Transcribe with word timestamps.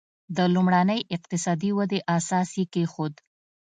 د 0.37 0.37
لومړنۍ 0.53 1.01
اقتصادي 1.15 1.71
ودې 1.77 1.99
اساس 2.17 2.49
یې 2.59 2.65
کېښود. 2.73 3.13